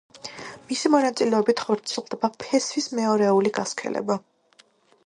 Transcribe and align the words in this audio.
მისი 0.69 0.89
მონაწილეობით 0.95 1.61
ხორციელდება 1.67 2.33
ფესვის 2.45 2.91
მეორეული 3.03 3.55
გასქელება. 3.61 4.19